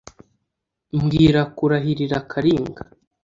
mbwira 0.97 1.41
kurahirira 1.55 2.17
kalinga 2.31 2.83